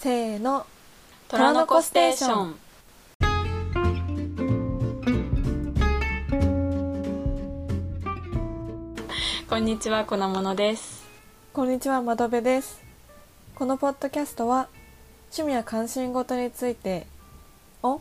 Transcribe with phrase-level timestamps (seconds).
[0.00, 0.64] せーの。
[1.26, 2.54] 虎の子ステーション。
[9.50, 11.04] こんにちは粉物です。
[11.52, 12.80] こんにちは窓辺です。
[13.56, 14.68] このポッドキャストは
[15.32, 17.08] 趣味や関心事について
[17.82, 18.00] お？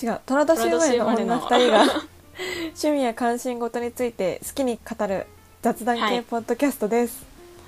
[0.00, 1.82] 違う虎年生まれの女2人が
[2.80, 5.26] 趣味や関心事について好きに語る
[5.62, 6.18] 雑談はい。
[6.18, 7.24] 系ポッドキャストです、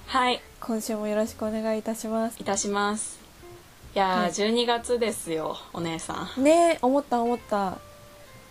[0.07, 0.41] はい。
[0.61, 2.41] 今週もよろしくお願いいたします。
[2.41, 3.26] いたします
[3.97, 4.31] いやー、はい。
[4.31, 6.45] 12月ですよお姉さん。
[6.45, 7.79] ねえ思った思った。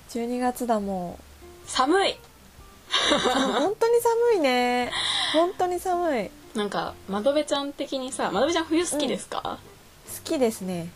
[0.09, 1.19] 12月だも
[1.67, 2.13] 寒い。
[2.13, 2.15] う
[3.29, 4.91] 本当に寒いね。
[5.33, 6.31] 本当に寒い。
[6.55, 9.59] なんか窓辺ちゃん的にさ窓辺ちゃん冬好きですか、
[10.07, 10.89] 好きですね。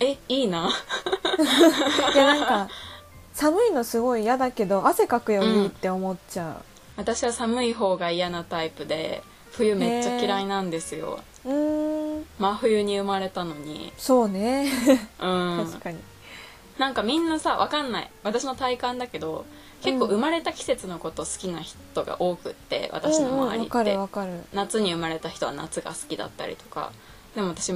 [0.00, 0.68] えいいな。
[2.12, 2.68] いやなんか
[3.32, 6.56] 寒いのすごい嫌だけど汗かくよりって思っちゃ
[6.96, 9.22] 私は寒い方が嫌なタイプで
[9.52, 11.20] 冬めっちゃ嫌いなんですよ。
[11.44, 12.01] ううーん
[12.38, 13.92] 真冬に生まれたのに。
[13.96, 14.70] そうね。
[15.20, 15.66] うん。
[15.70, 15.98] 確かに。
[16.78, 18.10] なんかみんなさわかんない。
[18.24, 19.44] 私の体感だけど
[19.82, 20.10] 結構うん。
[20.12, 24.32] 生まれた季節のこと好きな人が多くって私のうんうん周りっわかるてわかる。
[24.52, 26.92] 夏に生まれた人は夏が好きだったりとか。
[27.34, 27.72] でも私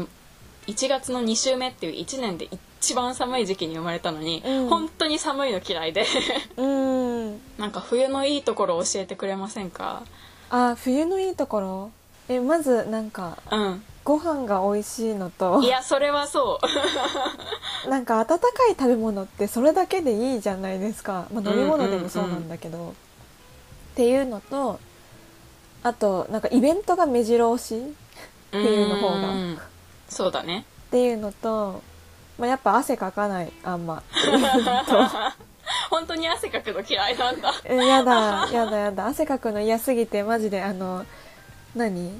[0.66, 2.48] 1月の2週目っていう1年で
[2.80, 4.68] 一番寒い時期に生まれたのに、うん。
[4.68, 6.04] 本当に寒いの嫌いで。
[6.56, 7.40] うーん。
[7.58, 10.02] なんか冬のいいところ教えてくれませんか？
[10.50, 11.90] あ冬のいいところ？
[12.28, 13.82] えまずなんかうん。
[14.06, 16.60] ご飯が美味しいのといやそれはそ
[17.84, 17.90] う。
[17.90, 18.36] なんか温か
[18.70, 22.92] い食べ物ってそれだけでいいじゃないですか、まあ、飲み物でもそうなんだけど、っ
[23.96, 24.78] ていうのと
[25.82, 29.26] あとなんかイベントが目白押しっていうの方が。
[29.34, 29.60] ん
[30.08, 30.64] そうだね。
[30.86, 31.82] っていうのと、
[32.38, 33.52] まあ、やっぱ汗かかない。
[33.64, 34.04] あんま
[35.90, 37.52] 本当に汗かくの嫌いなんだ。
[37.64, 39.06] えやだやだやだ。
[39.06, 41.04] 汗かくの嫌すぎてマジであの
[41.76, 42.10] 何？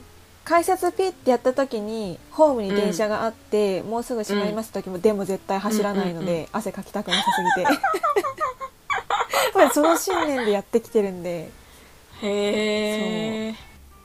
[0.45, 7.73] 改札ピッてやった時にホームに電車があって、もうすぐ閉まります時も、でも絶対走らないので、うんうんう汗かきたくなさすぎて。
[9.75, 11.51] その信念でやってきてるんで、
[12.23, 13.55] へえ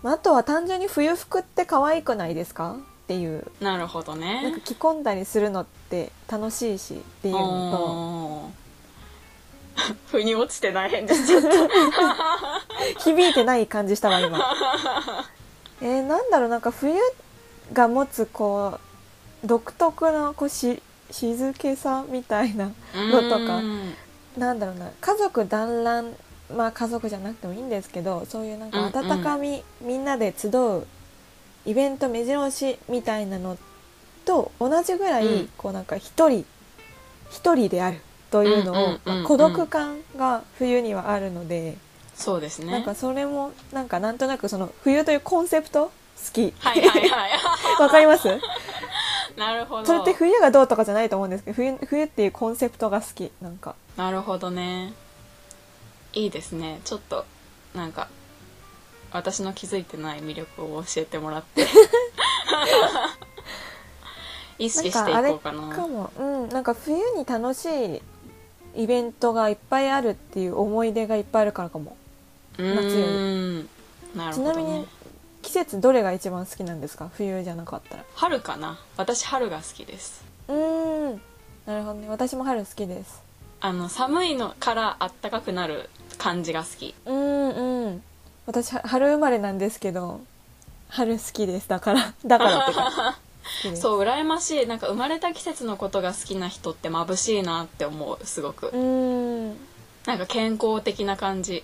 [0.02, 2.78] まあ、あとは単純に冬服って可愛くないですか？
[3.04, 3.46] っていう。
[3.60, 9.96] なるほどなんかね着込んだりするのって楽しいしっていうのおー。
[10.12, 11.48] 腑に落ちてない返事しちゃっと
[13.00, 14.38] 響いてない感じしたわ今
[15.82, 16.94] えー、なんだろうなんか冬
[17.74, 18.80] が持つこ
[19.44, 23.94] う独特なこうし静けさみたいなたのとかうん
[24.38, 26.14] なんだろうな家族団らん
[26.56, 30.86] まあ家族じゃなくてもいいんですけどそういうなんか温かみ、みんなで集う
[31.66, 33.58] イベント目白押しみたいなの
[34.26, 35.50] と同じぐらい、うん。
[35.58, 36.46] こうなんか一人
[37.30, 38.00] 一人である
[38.30, 39.00] というのを、うんうんうんうん。
[39.06, 41.78] まあ孤独感が冬にはあるので、
[42.22, 42.72] そうですね。
[42.72, 45.92] なんかそれもなんかなんとなくその冬というコンセプト好
[46.34, 46.54] き。
[46.60, 47.32] はいはいはい。
[47.82, 48.28] わかります？
[49.38, 49.86] なるほど。
[49.86, 53.76] それって冬がどうとかじゃないと思うんですけど冬冬っていうコンセプトが好きなんか。
[53.98, 54.94] なるほどね。
[56.14, 56.80] いいですね。
[56.86, 57.26] ちょっと
[57.74, 58.08] なんか
[59.12, 61.66] 私の気づいてない魅力を教えてもらって。
[64.60, 65.76] 意識していこうかな。
[65.76, 66.12] かも。
[66.20, 66.50] うん。
[66.50, 67.66] なんか冬に楽し
[67.96, 68.02] い
[68.76, 71.98] イベントがいっぱいあるっていう思い出がいっぱいあるからかも
[72.58, 73.70] うーん。
[74.16, 74.88] なるほど、ね、ちなみに
[75.42, 77.10] 季節どれが一番好きなんですか？
[77.14, 78.04] 冬じゃなかったら。
[78.16, 78.80] 春かな。
[78.98, 80.24] 私春が好きです。
[80.48, 81.22] うーん。
[81.66, 82.10] なるほどね。
[82.10, 83.22] 私も春好きです。
[83.60, 86.96] あの寒いのからあったかくなる感じが好き。
[87.06, 88.04] うんうん。
[88.48, 90.20] 私は春生まれなんですけど
[90.90, 91.70] 春好きです。
[91.70, 93.20] だから だからってか。
[93.76, 94.68] そう羨ましい。
[94.68, 98.68] なんか生まれた季節のことが好きな人って眩しいなって思うすごく。
[98.68, 99.58] うーん。
[100.06, 101.64] なんか健康的な感じ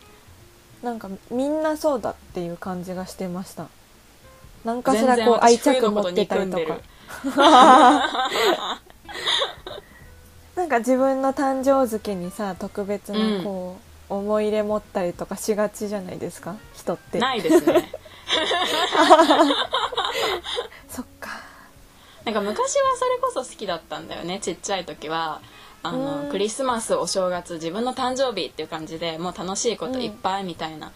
[0.84, 3.68] なんかみんなそうだっていう感じがしてました。
[4.66, 6.78] 何かしらこう愛着持ってたりとか。
[10.56, 13.78] なんか自分の誕生月にさ特別なこ
[14.10, 16.56] う、思い入れ持ったりとかしがちじゃないですか？
[16.76, 17.20] 人って。
[17.20, 17.92] ないですね。
[20.90, 21.30] そっか。
[22.26, 25.40] なんか昔はそれこそ好きだったんだよねちっちゃい時は
[25.88, 26.30] あのうん。
[26.30, 30.92] クリスマスお正月自分の誕生日っていう感じでもう楽しいこといっぱいみたいな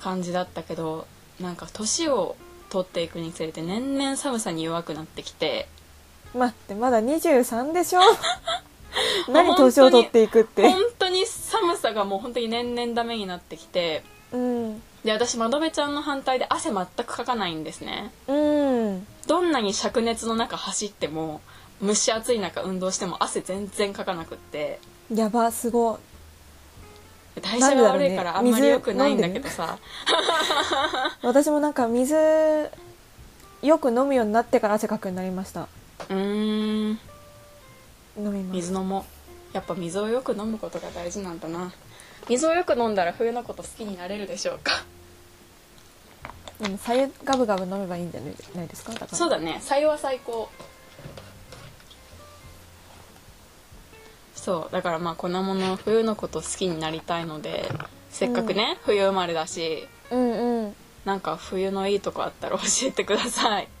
[0.00, 1.06] 感じだったけど、
[1.40, 2.36] なんか年を
[2.70, 5.68] 取っていくにつれて年々寒さに弱くなってきて。
[6.34, 8.00] 待ってまだ23でしょ？
[9.28, 10.68] 何年を取っていくって？
[10.68, 14.02] 本当に寒さがもう本当に年々ダメになってきて。
[14.32, 14.82] うん。
[15.04, 18.12] で私窓辺ちゃんの反対で汗全くかかないんですね。
[18.26, 19.06] うん。
[19.26, 21.40] どんなに灼熱の中走っても
[21.82, 24.78] 蒸し暑い中運動しても汗全然かかなくって。
[25.14, 25.98] やばすご
[27.42, 29.78] 代謝が悪いからあんまり良くないんだけどさ、
[31.22, 32.14] い 私もなんか水
[33.62, 35.62] よく飲むようになってから汗かくようになりました。
[35.62, 36.14] うー
[36.92, 36.98] ん。
[38.18, 38.56] 飲みます。
[38.56, 39.04] 水飲も
[39.52, 39.54] う。
[39.54, 41.72] やっぱ水をよく飲むことが大事なんだな。
[42.28, 44.72] 水をよく飲んだら冬のこと好きになれるでしょうか。
[46.60, 48.20] でも左右ガブガブ飲めばいいんじゃ
[48.56, 48.92] ないですか？
[48.92, 49.16] だから。
[49.16, 49.60] そうだね。
[49.62, 50.48] 採用は最高
[54.46, 57.68] そうだからまあ粉もの冬のこと好きになりたいので
[58.10, 60.74] せっかくね、冬生まれだしうんうん。
[61.04, 63.66] なんか冬のいいとこあったら教えてください。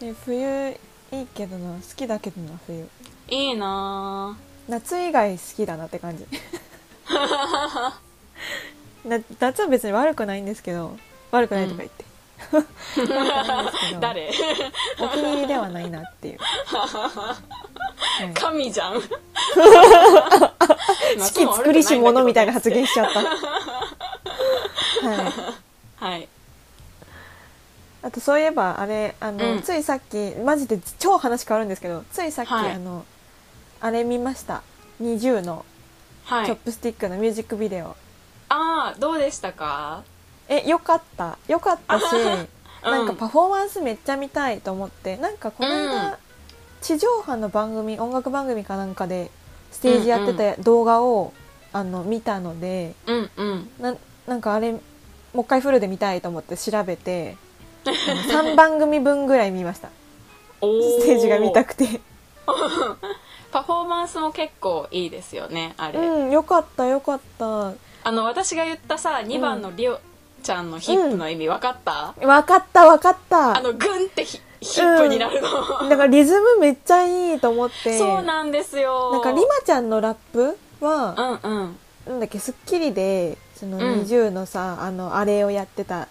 [0.00, 0.70] え冬
[1.12, 2.88] いいけどな好きだけどな冬。
[3.28, 4.38] いいな
[4.68, 6.26] 夏以外好きだなって感じ。
[9.06, 10.96] な夏は別に悪くないんですけど
[11.30, 12.05] 悪くないとか言って、
[14.00, 14.30] 誰？
[15.00, 17.34] お気に入りではないなっていう、は
[18.24, 19.02] い神じゃん。
[21.18, 23.20] 四季作りし者みたいな発言しちゃった。
[23.20, 23.26] は
[26.06, 26.10] い。
[26.12, 26.28] はい。
[28.02, 29.62] あとそういえばあれあの、うん。
[29.62, 32.72] ついさっきマジで超話変わるんですけどついさっき、はい。
[32.72, 33.04] あの
[33.80, 34.62] あれ見ました。
[35.02, 35.64] 20の
[36.24, 36.46] はい。
[36.46, 37.96] チョップスティックのミュージックビデオ、
[38.48, 40.02] ああどうでしたか？
[40.48, 41.38] えよかった。
[41.48, 42.90] よかったし、 うん。
[42.90, 45.16] なんかパフォーマンスめっちゃ見たいと思って。
[45.16, 46.14] なんかこの間、うん。
[46.80, 49.30] 地上波の番組音楽番組かなんかで
[49.72, 51.32] ステージやってた動画を、
[51.72, 53.70] あの見たのでうんうん。
[53.78, 53.94] な
[54.26, 54.78] なんかあれも
[55.34, 57.36] う一回フルで見たいと思って調べて
[57.84, 59.88] あの3番組分ぐらい見ました。
[60.60, 62.00] ステージが見たくて。
[63.52, 67.72] パフォーマンスも結構いいですよねあれ、うんよかったよかった。
[68.04, 69.98] あの私が言ったさ2番のリオ
[70.46, 73.58] ちゃんのヒップの意味分かった、わかったわかった。
[73.58, 77.98] あのグンってヒヒップになるの、だからリズムめっちゃいいと思って。
[77.98, 79.10] そうなんですよ。
[79.10, 81.76] なんかリマちゃんのラップは、うんうん。
[82.06, 83.82] なんだっけ『スッキリ』でそのうん。
[84.02, 86.06] 20のさ、あのあれをやってた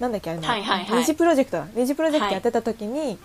[0.00, 0.98] なんだっけあれ、はいはいはい。
[1.00, 1.66] 二次プロジェクトだ。
[1.74, 3.18] 二次プロジェクトやってた時に、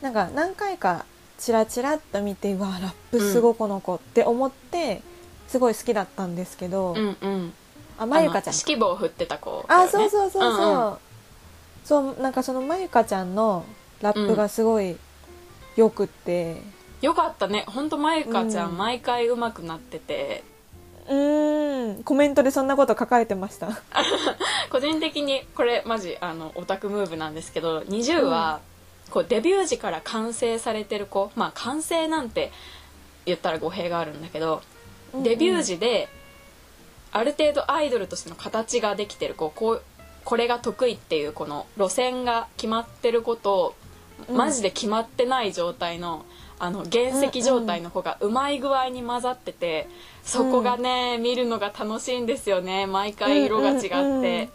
[0.00, 1.04] なんか何回か
[1.38, 5.02] チラチラっと見てうわラップすごいこの子って思って、
[5.46, 7.52] すごい好きだったんですけど、うんうん
[7.98, 10.96] あまゆかちゃん指揮棒振ってた子ね、あそうそうそうそう、んん。
[11.84, 13.64] そうなんかそのまゆかちゃんの
[14.00, 14.96] ラップがすごい
[15.76, 16.62] よくって。
[17.00, 17.64] よかったね。
[17.66, 18.78] ほんとまゆかちゃん、うん。
[18.78, 20.44] 毎回上手くなってて。
[21.08, 22.04] うーん。
[22.04, 23.68] コメントでそんなこと書かれてました。
[24.70, 28.60] 個人的にこれマジあのオタクムーブなんですけど20は、
[29.10, 31.30] こうデビュー時から完成されてる子。
[31.34, 32.52] まあ完成なんて
[33.24, 34.62] 言ったら語弊があるんだけど、
[35.14, 36.08] デビュー時で
[37.12, 39.82] ある程度アイドルとしての形ができてる子こう
[40.24, 43.74] これが得意っていうこの路線が決まってる子と、
[44.28, 44.36] うん。
[44.36, 46.26] マジで決まってない状態の
[46.58, 49.88] あの原石状態の子がうまい具合に混ざってて、
[50.24, 52.86] そこがね見るのが楽しいんですよね。
[52.86, 54.48] 毎回色が違って、うんうんうん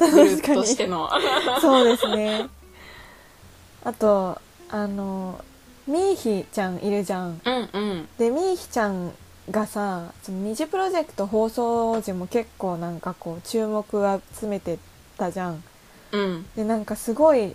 [0.00, 1.10] グループとしての。
[1.60, 2.48] そうですね。
[3.84, 4.40] あと
[4.70, 5.44] あの
[5.86, 7.40] ミーヒちゃんいるじゃん。
[7.44, 8.08] うんうん。
[8.18, 9.12] でミーヒちゃん
[9.50, 13.84] がさその二次プロジェクト放送時も結構なんかこう注目
[14.40, 14.78] 集めて
[15.16, 15.62] たじゃん。
[16.12, 16.46] うん。
[16.56, 17.54] でなんかすごい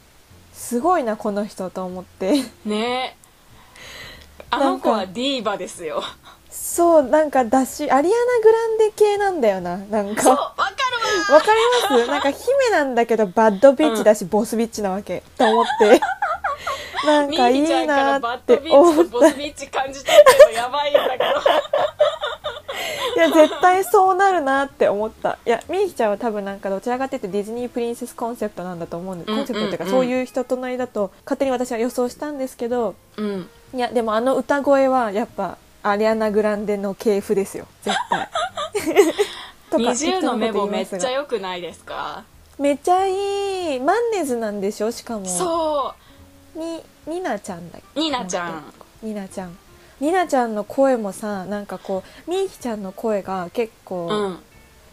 [0.54, 2.44] すごいなこの人と思って。
[2.66, 3.18] ね。
[3.20, 6.02] えあの子はディーバですよ。
[6.50, 10.66] そうなんかだしアリアナ・グランデ系なんだよななんそうかわか
[11.34, 11.60] わかり
[11.90, 12.08] ます？
[12.08, 16.00] なんか姫なんだけどバッドビッチだし、ボスビッチなわけと思って
[17.06, 21.24] なんるかいいなって思ったとボスビッチ感じたけどやばいんだけど
[23.16, 25.38] いや絶対そうなるなって思った。
[25.46, 33.50] いやミーヒちゃんは多分なんかどちらかというとディズニープリンセスコンセプトなんだと思うコンセプトっていうかうんそういう人となりだと勝手に私は予想したんですけどうん。
[33.74, 37.68] いやでもあの歌声はやっぱアリアナ・グランデの系譜ですよ。
[37.84, 38.30] 絶対。
[39.72, 42.24] とか20のメモめっちゃ良くないですか？
[42.60, 43.80] めっちゃいい。
[43.80, 44.92] マンネズなんでしょ？
[44.92, 45.26] しかも。
[45.26, 45.94] そ
[46.56, 48.00] にニナちゃんだっけ？
[48.00, 48.74] うニナちゃん。
[49.04, 49.58] ニナちゃん。
[50.00, 54.40] ニナちゃんの声もさなんかこうミーヒちゃんの声が結構、うん。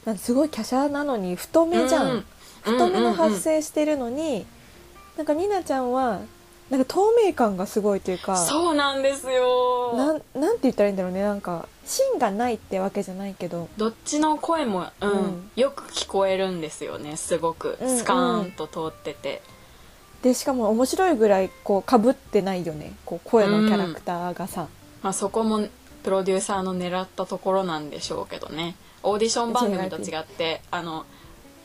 [0.04, 2.24] なんかすごい華奢なのに太めじゃん、うん。
[2.62, 4.46] 太めの発うん声してるのに、
[5.16, 6.20] なんかニナちゃんは
[6.70, 9.94] なんか透明感がすごいというかそうなんですよ。
[9.94, 11.22] なんなんて言ったらいいんだろうね。
[11.22, 13.68] なんか芯がないってわけじゃないけど。
[13.76, 15.10] どっちの声も、うん。
[15.10, 15.50] うん。
[15.56, 17.76] よく聞こえるんですよねすごく。
[17.80, 17.98] うんうん。
[17.98, 19.42] スカーンと通ってて、
[20.22, 22.92] でしかも面白いぐらいこうかぶってないよね。
[23.04, 24.68] こう声のキャラクターがさ、
[25.02, 25.66] まあ、そこも
[26.04, 28.76] プロデューサーの狙ったところなんでしょうけどね。
[29.02, 31.06] オーディション番組と違ってあの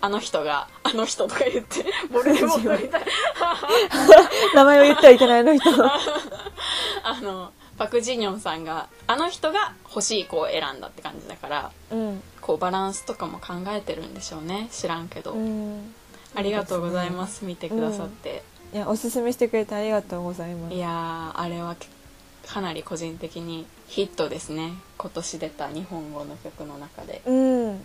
[0.02, 3.02] あの人があの人とか言って ボルデモートみたい。
[4.56, 5.70] 名前を言ってはいけないあの人。
[7.04, 12.24] あのパク・ジニョンさんがあの人が欲しい子を選んだって感じだからうん。
[12.42, 14.68] こうバランスとかも考えてるんでしょうね。
[14.72, 15.94] 知らんけど、うん
[16.38, 17.44] ありがとうございます。
[17.46, 20.76] 見てくださって、いいやおすすめしてくれてありがとうございます。
[20.76, 21.88] いやーあれはけ
[22.48, 24.74] かなり個人的にヒットですね。
[24.98, 27.24] 今年出た日本語の曲の中で。
[27.26, 27.76] うん。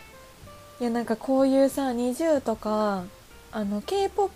[0.81, 3.05] いやなんかこういうさ NiziU とか
[3.53, 4.31] あの k p o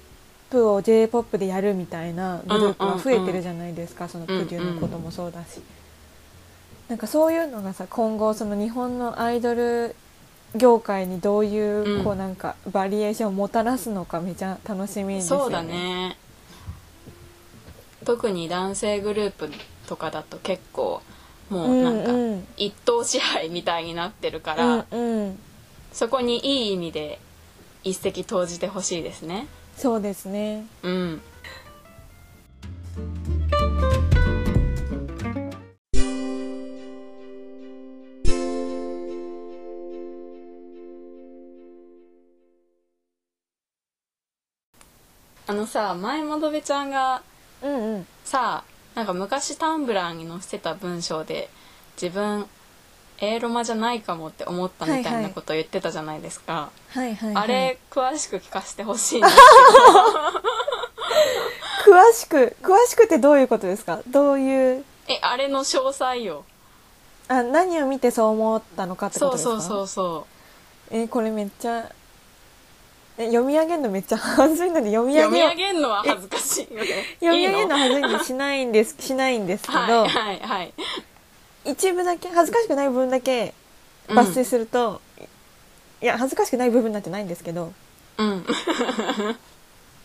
[0.51, 5.61] p を j p o p でやるみたいなグループが増えてるじゃないですか、そのプデュのこともそうだし、
[6.89, 9.95] なんかそういうのがさ今後その日本のアイドル
[10.57, 12.05] 業界にどういう、うん。
[12.05, 15.43] こうなんかバリエーションをもたらすのかめちゃ楽しみですよね。
[15.45, 16.17] そうだね。
[18.05, 19.51] 特に男性グループ
[19.87, 21.03] とかだと結構
[21.51, 22.17] もうなんかうん。
[22.17, 25.39] うん一党支配みたいになってるから、うんうん。
[25.93, 27.19] そこにいい意味で
[27.85, 29.47] 一石投じてほしいですね。
[29.77, 30.67] そうですね。
[30.83, 31.23] うん
[45.49, 47.23] あのさ前もどべちゃんが
[47.63, 48.07] うんうん。
[48.25, 51.49] さなんか昔タンブラーに載せてた文章で
[52.01, 52.47] 自分
[53.19, 59.37] エーロマじゃないかもって思ったみたはいなことを言ってたじゃないですか、はいはい、はい、あれ詳しく聞かせてほしいんです
[61.87, 64.01] 詳しく詳しくってどういうことですか？
[64.09, 64.85] どういう？
[65.09, 66.45] えあれの詳細よ。
[67.29, 69.51] あ何を見てそう思ったのかってことですか？
[69.51, 70.27] そうそうそうそ
[70.91, 71.89] えーこれめっちゃ
[73.19, 76.67] え読み上げるのめっちゃ 恥ずいので読うみ上読み上げるのは恥ずかしい。
[77.21, 80.75] 読み上げるの恥ずいんでしないんですしないんですけど、はいはいはい。
[81.65, 83.55] 一部だけ恥ずかしくない部分だけ
[84.09, 85.01] 抜粋すると、
[86.01, 87.73] いや恥ずかしくない部分なんてないんですけど。
[88.19, 88.47] うん。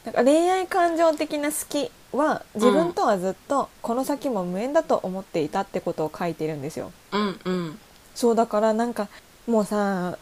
[0.05, 6.91] なんか恋愛感情的な好きは自分とはずっとこの先も無縁だと思っていたってことを書いてるんですよ。
[7.11, 7.79] うんうん。
[8.15, 9.07] そうだからなんか
[9.47, 10.17] もうさ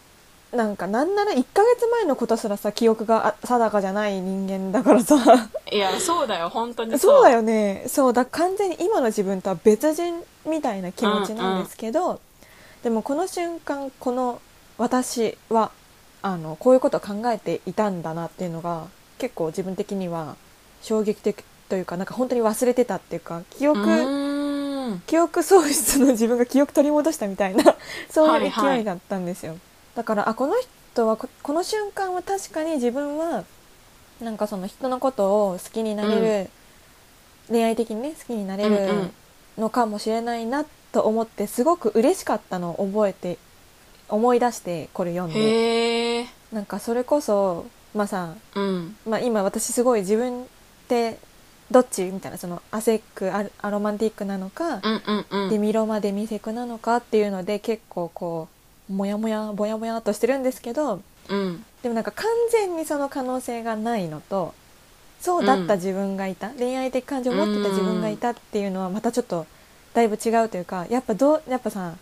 [0.52, 5.16] なんかなんなら1ヶ月前のことすらさ記憶があ定かじゃない人間だからさ。
[5.72, 6.50] いやそうだよ。
[6.50, 7.24] 本当にそう。
[7.24, 7.86] だよね。
[7.88, 8.14] そう。
[8.14, 12.20] だ完全に今の自分とは別人みたいな気持ちなんですけど、
[12.84, 14.42] でもこの瞬間この
[14.78, 15.72] 私は
[16.22, 18.88] あのこういうことを考えていたんだなっていうのが
[19.20, 20.36] 結構自分的には
[20.82, 27.76] 衝撃的というかなんか本当に忘れてたっていうか記憶、記憶喪失の自分が記憶取り戻したみたいな
[28.10, 28.78] そういうはいはい。
[28.78, 29.58] 勢いだったんですよ、
[30.00, 30.54] だからあこの
[30.94, 33.44] 人はここの瞬間は確かに自分は
[34.22, 36.50] なんかその人のことを好きになれる、
[37.50, 39.12] 恋愛的にね好きになれうんうるん。
[39.58, 40.64] のかもしれないな
[40.94, 43.38] と思ってすごく嬉しかったのを覚えて
[44.08, 46.26] 思い出してこれ読んで。
[46.54, 48.96] なんかそれこそまあさうん。
[49.06, 50.46] まあ、今私すごい自分っ
[50.88, 51.18] て
[51.72, 55.50] どっちみたいなそのアセックアアロマンティックなのか、うんうんうん。
[55.50, 58.59] デミロマデミセクなのかっていうので結構こう
[58.90, 61.66] モヤモヤボヤボヤっとしてるんですけどうん。
[61.84, 64.54] でもなんか完全にその可能性がないのと
[65.22, 69.46] そうだった自分がいた、恋愛的感情を持ってた自分がいたっていうのはまたちょっと
[69.94, 71.96] だいぶ違うというかやっぱどうやっぱさ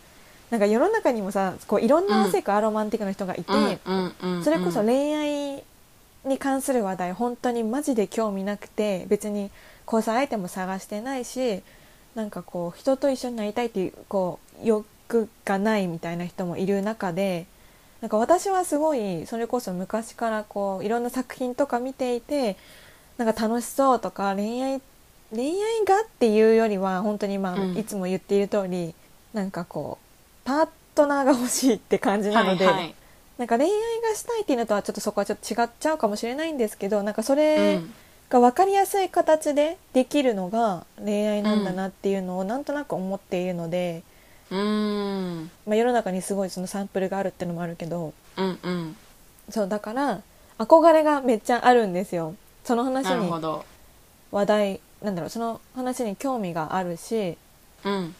[0.51, 3.65] なんか世の中にもさこういろんなアセック、アロマンティックな人がいて、うん。
[3.65, 4.15] うん。
[4.22, 4.44] うん。
[4.44, 5.63] それこそ恋愛
[6.25, 9.50] に関する話題本当にマジで興味なくて別に
[9.86, 11.63] 交際相手も探してないし
[12.15, 14.86] なんかこう人と一緒になりたいっていうこう欲
[15.46, 17.48] がないみたいな人もいる中で
[18.02, 22.58] なんか私はすごいそれこそ昔からこういろんな作品とか見ていて
[23.18, 24.82] なんか楽しそうとか恋愛
[25.32, 28.94] 恋愛がっていうよりは本当にまあ、うんいつも言っている通り
[29.34, 32.66] なんかこうパートナーが欲しいって感じなので。
[32.66, 32.96] はいはい
[33.38, 33.72] なんか恋愛
[34.02, 37.94] がしたいっていうのとはちょっとそこはちょっと違っちゃうかもしれないんですけどなんかそうれん
[38.30, 45.51] が分かりやすい形でできるのが恋愛なんだなっていうのをなんとなく思っているので、うーん。
[45.66, 48.96] まあ、世の中にすごいそのサンプルがあるってのもあるけどうんうん。
[49.50, 50.22] そうだから
[50.58, 52.36] 憧れがめっちゃあるんですよ。
[52.63, 53.66] その話になるほど。
[54.32, 57.38] 話題なんだろうその話に興味があるし
[57.84, 58.16] うん。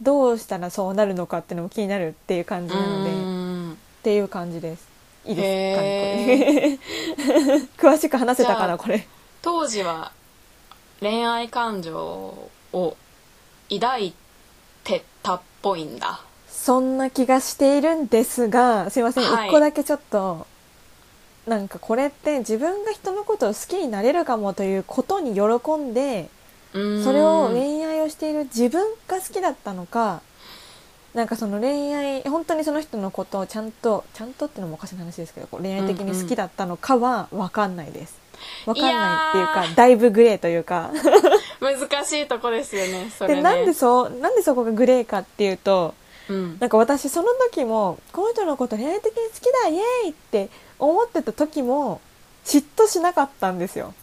[0.00, 4.88] どうしたらそうなるのかっていうのも気になるっていう感じなのでうっていう感じです。
[5.24, 5.46] いいです。
[5.46, 6.78] へ
[7.36, 9.06] かね 詳しく話せたかなこれ。
[9.42, 10.12] 当時は
[11.00, 11.96] 恋愛感情
[12.72, 12.96] を
[13.70, 14.14] 抱い
[14.84, 16.20] てたっぽいんだ。
[16.48, 19.50] そんな気がしているんですがすいません、一はい。
[19.50, 20.46] 個だけちょっと
[21.46, 25.42] なんかこれって自分が人のことを好きになれるかもということに喜
[25.76, 26.28] んで
[26.72, 26.78] そ
[27.12, 30.22] れを恋愛をしている自分が好きだったのか
[31.14, 38.20] なんかその恋愛本当にその人のことをちゃんとちゃんとってのもおかしな話ですけど恋愛的に好きだったのかは分かんないです。
[38.64, 40.90] 分かんないっていうかだいぶグレーというか
[41.62, 43.36] 難しいとこですよねそれね。
[43.36, 45.94] でなんでそうなんでそこがグレーかっていうと
[46.28, 46.58] うん。
[46.58, 52.00] なんか私その時もこの人のこと恋愛的に好きだイエーイって思ってた時も
[52.44, 53.94] 嫉妬しなかったんですよ。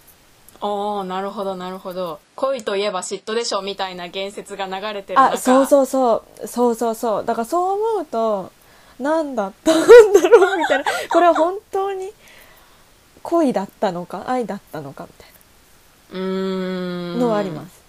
[0.62, 2.20] おーなるほどなるほど。
[2.36, 5.34] 恋といえば嫉妬でしょみたいな言説が流れてる中。
[5.34, 6.48] あそうそうそう。
[6.48, 7.26] そうそうそう。
[7.26, 8.52] だからそう思うと
[9.00, 10.86] 何だったんだろうみたいな。
[11.10, 12.12] これは本当に
[13.24, 15.29] 恋だったのか愛だったのかみたい
[16.12, 17.20] うーん。
[17.20, 17.84] なのはあります、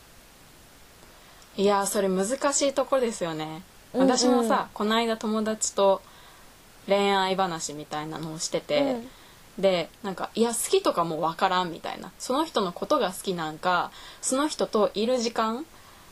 [1.57, 3.63] いやーそれ難しいところですよね、
[3.95, 4.07] うんうん。
[4.09, 6.03] 私もさこの間友達と
[6.87, 8.97] 恋愛話みたいなのをしてて、
[9.59, 12.11] でなんかいや好きとかもう分からんみたいな。
[12.19, 13.91] その人のことが好きなんか
[14.23, 15.67] その人といる時間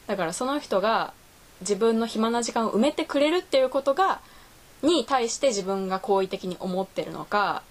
[0.07, 1.13] だからその人が
[1.61, 4.21] 自分の暇な時間を埋めてくれるっていうことが
[4.83, 7.63] に対して自分が好意的に思ってるのか、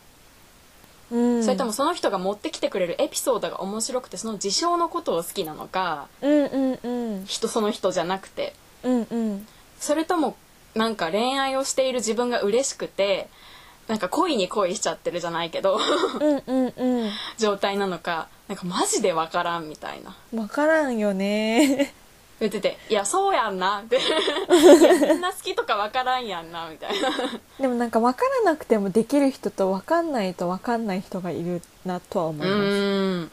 [1.12, 7.26] うん、それともその人が持ってきてくれるエピソードが面白くてその事象のことを好きなのかうんうんうん。
[7.26, 8.54] 人その人じゃなくて。
[8.84, 9.48] うんうん。
[9.80, 10.36] それとも
[10.76, 13.30] なんか恋愛をしている自分が嬉しくて
[13.88, 15.80] なんか恋に恋しちゃってるじゃないけど
[16.20, 17.12] うんうんうん。
[17.38, 20.16] 状態なのかなんかマジでわからんみたいな。
[20.32, 21.94] 分からんよね
[22.40, 24.00] 言ってて「いやそうやんな」って。
[25.10, 27.10] みんな好きとかわからんやんなみたいな。
[27.60, 33.30] でもなんか分からなくてもできる人と分かんないと分かんない人がいるなとは思ういま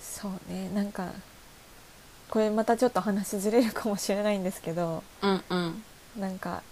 [0.00, 0.20] す。
[0.20, 0.70] そうね。
[0.74, 1.08] なんか
[2.30, 5.82] これまたちょっと話ずれるかもしれないんですけどうんうん。
[6.18, 6.62] なんか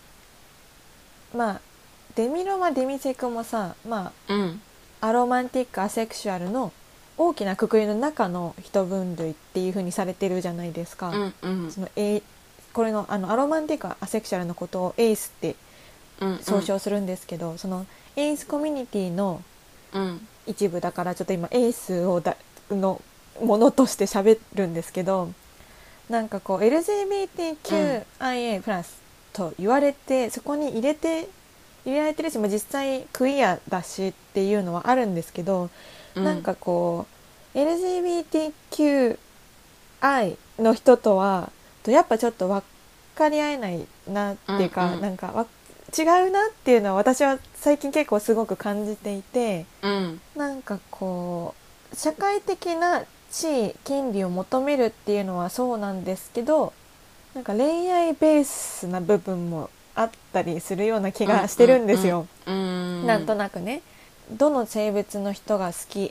[1.34, 1.60] まあ
[2.14, 4.60] デミロマデミセクもさ、まあうん。
[5.00, 6.72] あアロマンティックアセクシュアルの
[7.18, 11.70] 大きなくくりの中の一分類っていう風にされてるじゃないですか、うんうん。
[11.70, 12.22] そのエ
[12.72, 15.56] これのあのアロマンティックアセクシュアルのことをエイスって
[16.20, 19.42] うん総称するんですけど、そのエイスコミュニティの
[19.92, 20.26] うん。
[20.44, 22.36] 一部だからちょっと今エイスをだ
[22.68, 23.00] の
[23.40, 25.30] ものとして喋るんですけど
[26.10, 29.00] なんかこう LGBTQIA+ プラス
[29.32, 31.28] と言われてそこに入れて
[31.84, 35.70] 入れられてるし、まあ、実際クイアだしっていうのはあるんですけど、
[36.14, 36.24] うん。
[36.24, 37.06] なんかこ
[37.54, 39.16] う LGBTQI
[40.58, 41.50] の人とは
[41.82, 42.62] とやっぱちょっと分
[43.14, 45.00] かり合えないなっていうか、うんうん。
[45.00, 45.46] なんかわ
[45.96, 50.20] 違うなっていうのは私は最近結構すごく感じていてうん。
[50.36, 51.54] なんかこ
[51.92, 56.72] う社会的な地位権利を求めるっていうのはそうなんですけど
[57.34, 62.26] なんか恋愛ベースな部分もあったりするような気がしてるんですよ。
[62.46, 62.54] うん。
[62.54, 62.58] う
[63.04, 63.06] ん。
[63.06, 63.82] なんとなくね
[64.30, 66.10] どの性別の人が好きっ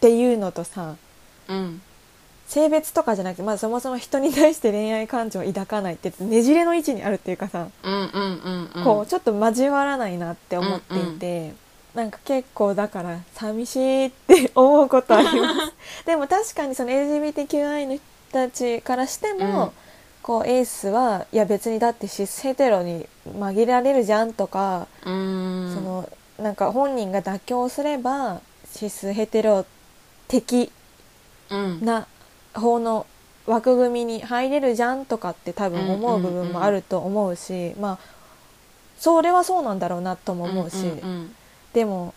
[0.00, 0.96] ていうのとさ
[1.48, 1.80] うん。
[2.46, 8.84] 性別とかじゃなくてまずそもそも人に対して恋愛感情を抱かないってねじれの位置にあるっていうかさ、うんうんうんうん。
[8.84, 11.54] こうちょっと交わらないなって思っていて、
[11.94, 15.74] なんか結構だから寂しいって思うことあります。
[16.06, 19.70] でも確かにその LGBTQI の人たちからしても、うん。
[20.22, 29.64] こうエースはいや別にだってシスヘテロに紛れられるじゃんとか、そのなんか本人が妥協すればシスヘテロ
[30.28, 30.70] 的
[31.50, 31.84] うん。
[31.84, 32.06] な
[32.54, 33.06] 法の
[33.46, 37.98] 枠組みに入れるじゃんとかって多分思う部分もあると思うし、まあ
[38.98, 41.34] それはそうなんだろうなとも思うし、んんん。
[41.72, 42.12] でも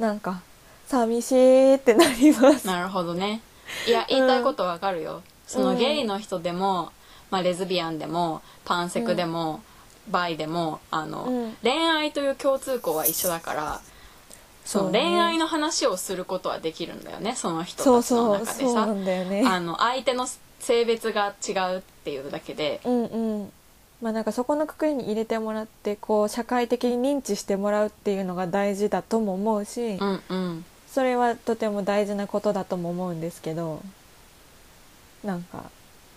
[0.00, 0.42] なんか
[0.88, 2.66] 寂しいってなります。
[2.66, 3.42] なるほどね。
[3.86, 6.90] いや言いたいことわかるよ、そのゲイの人でも、
[7.30, 9.62] まあ、レズビアンでもパンセクでも、
[10.10, 11.56] バイでもあの、うん。
[11.62, 13.80] 恋愛という共通項は一緒だから
[14.64, 18.86] その恋愛の話をすることはできるんだよねその人たちの中でさ。
[18.86, 19.44] ね。
[19.46, 20.26] あの相手の
[20.60, 22.80] 性別が違うっていうだけで。
[22.84, 23.52] うんうん。
[24.00, 30.64] まあなんかそこのくくりに入れてもらってこう社会的に認知してもらうっていうのが大事だとも思うし、うんうん。
[30.88, 33.80] それはとても大事なことだとも思うんですけど
[35.24, 35.70] なんか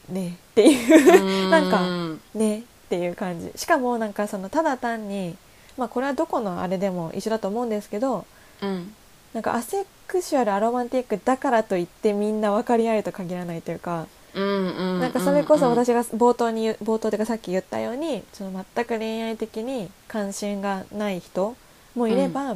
[0.09, 1.49] ねっていう。
[1.49, 3.51] なんかうんねっていう感じ。
[3.55, 5.35] しかもなんかそのただ単に
[5.77, 8.25] まあこれはどこのあれでも一緒だと思うんですけど
[8.61, 8.93] うん。
[9.33, 14.99] なんかアセクシュアルアロマンティックだからといってみんな分かり合えると限らないというか、うんうん。
[15.01, 21.57] なんかそれこそ私が冒頭に冒頭というかさっき言ったようにその全く恋愛的に関心がない人
[21.95, 22.55] もいれば、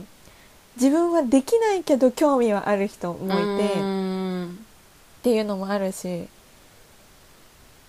[0.76, 4.60] 自分はできないけど興味はある人もいて、うん。
[5.20, 6.28] っていうのもあるし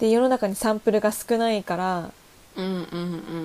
[0.01, 2.13] で世の中にサンプルが少ないから
[2.57, 2.77] うんうんう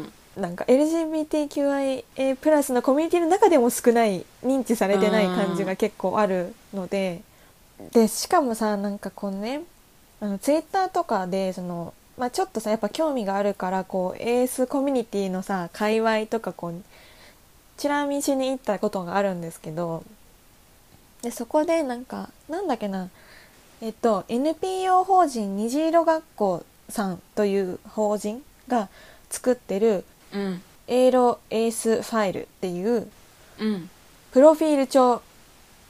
[0.03, 0.13] ん。
[0.35, 7.21] なんか LGBTQIA+ プラスのコミュニティの中でも少ない認知されてない感じが結構あるので
[7.91, 9.61] でしかもさなんかこのね
[10.19, 16.83] あのツイッターとかでその、まあ、ちょっとさやっぱ興味があるからこうエースコミュニティのさ界隈とかこう
[17.77, 20.03] チラ見しに行ったことがあるんですけど
[21.21, 23.09] でそこでなんかなんだっけな
[23.81, 28.89] えっと NPO 法人虹色学校さんという法人が
[29.29, 33.07] 作ってるうんエーロエースファイルっていう
[33.59, 33.89] うん
[34.31, 35.21] プロフィール帳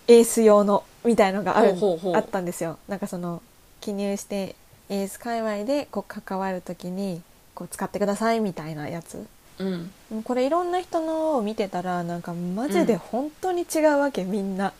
[0.07, 1.75] エース用のみたいのがある
[2.15, 2.77] あったんですよ。
[2.87, 3.41] なんかその
[3.81, 4.55] 記入して
[4.89, 7.21] エース界隈でこう関わる時に
[7.53, 9.25] こう使ってくださいみたいなやつ。
[9.59, 9.91] うん。
[10.23, 14.73] これいろんな人のを見てたらなんかマジで本当に違うわけ、みんな。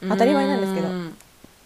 [0.00, 0.88] 当たり前なんですけど。
[0.88, 1.16] うん。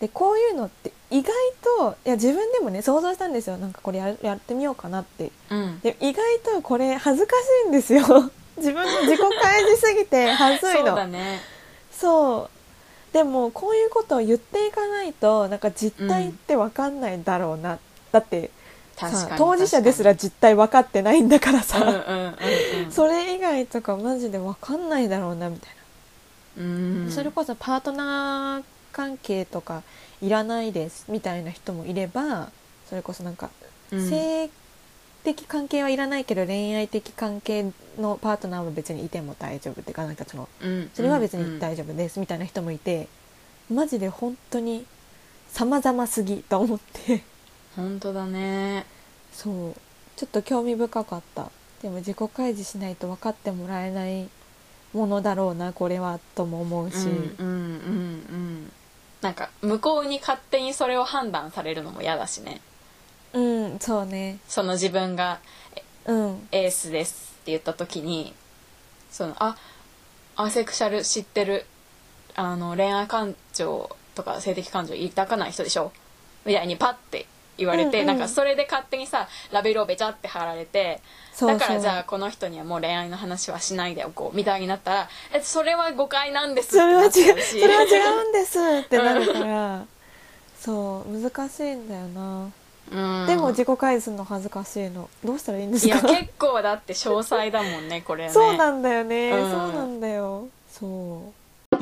[0.01, 3.57] でこういうのって意外といや自分でもね想像したんですよ。
[3.57, 5.33] なんかこれややってみようかなって。
[5.51, 5.81] うん。
[5.81, 8.03] で意外とこれ恥ずかしいんですよ。
[8.59, 11.40] 自分の自己開示すぎて恥ずいそうのだね。
[11.92, 12.59] そう。
[13.14, 17.79] でもこういうことを言っていかないとなんか実態って分かんないだろうな、
[18.12, 18.51] だって
[19.37, 22.92] 当事者ですら実態分かってないんだからさ、確かにうんうんうんうん。
[22.92, 25.71] それ以外とかマジで分かんないだろうなみたい
[26.59, 27.07] うん。
[27.07, 28.62] な、それこそパートナー
[28.99, 29.85] 関係とか
[30.21, 32.51] いらないですみたいな人もいれば
[32.89, 33.49] それこそなんか
[33.93, 34.11] うん。
[34.11, 34.51] 性
[35.23, 43.07] 的関係はいらないけど恋愛的関係のパートナーは別にいても大丈夫っていうかなんかそのうんそれは別にうん大丈夫ですみたいな人もいて
[43.71, 44.85] マジで本当に
[45.53, 47.23] 様々すぎと思って。
[47.77, 48.85] 本当だね。
[49.33, 49.75] そう。
[50.17, 51.51] ちょっと興味深かった。
[51.83, 54.29] でも自己開示しないと分かってもらえない
[54.93, 57.53] ものだろうなこれはとも思うし、うんうんうんう
[58.65, 58.73] ん
[59.20, 62.61] なんか向こうに勝手にそれを判断されるのも嫌だしね。
[63.33, 64.38] うんそうね。
[64.48, 65.40] その自分が
[66.04, 66.48] うん。
[66.52, 68.33] エースですって言った時に
[69.11, 69.57] そのあ
[70.37, 71.66] アセクシャル知ってる
[72.37, 75.92] あの恋愛感情とか性的感情抱かない人でしょ？
[76.44, 77.26] みたいにパッて
[77.59, 78.07] 言われて、うんうん。
[78.07, 81.01] なんかそれで勝手にさラベルをべちゃって貼られて
[81.38, 87.87] だからじゃあこの人にはもう恋愛の話はしないでおこうみたいになったらえそれは誤解なんですそれは違うそれは違
[88.25, 89.85] うんですってなるから。
[90.59, 92.51] そう難しいんだよな、
[92.90, 93.27] うん。
[93.29, 95.09] でも自己開示するの恥ずかしいの。
[95.25, 95.94] どうしたらいいんですか？
[96.01, 98.31] いや結構だって詳細だもんね これね。
[98.31, 99.51] そうなんだよね、うん。
[99.53, 100.49] そうなんだよ。
[100.68, 101.77] そう。
[101.77, 101.79] っ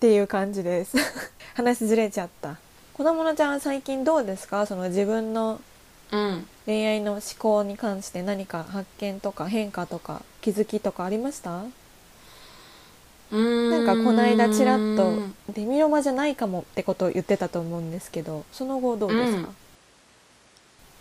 [0.00, 0.96] ていう感じです。
[1.54, 2.56] 話ずれちゃった
[2.94, 4.66] 子供のちゃんは最近どうですか？
[4.66, 5.60] その自分の
[6.12, 6.46] うん。
[6.64, 11.64] 恋愛の思考に関して何か発見とか変化とか気づきとかありました？
[13.32, 15.12] ななんかこの間ちらっと
[15.52, 19.48] デミロマじゃないかもってことを言ってたと思うんですけどその後どうですか、うん。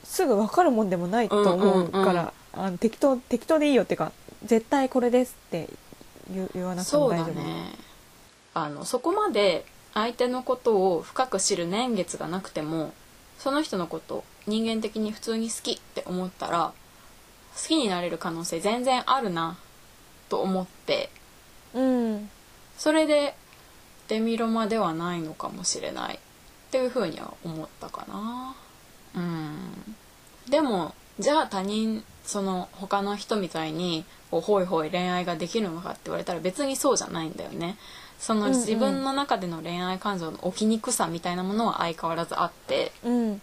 [0.03, 4.11] すぐ分かるもんでもないと思うから、あの適当適当でいいよっていうか
[4.43, 5.69] 絶対これですって
[6.33, 7.35] 言わなくても大丈夫。
[7.35, 7.75] だね。
[8.55, 12.93] あのそこまで相手のことを深く知る年月がなくても
[13.37, 16.73] その人のこと人間的に普通に好きって思ったら
[17.55, 19.57] 好きになれる可能性全然あるな
[20.29, 21.09] と思って。
[21.73, 22.29] うん。
[22.77, 23.35] それで
[24.07, 26.15] デミロマではないのかもしれない。
[26.15, 26.19] っ
[26.71, 28.55] ていうふうには思ったかな。
[29.15, 29.95] うん。
[30.49, 37.77] でもじゃあ他人その他の人みたいにこうホイホイ恋愛ができるのかって言われたら別にそうじゃないんだよね
[38.23, 38.59] そのうんうん。
[38.59, 43.41] 自分の中での恋愛感情の起きにくさみたいなものは相変わらずあってうん。